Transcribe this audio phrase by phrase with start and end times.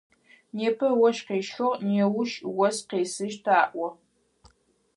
[0.57, 2.31] Непэ ощх къещхыгъ, неущ
[2.65, 3.87] ос къесыщт аӏо.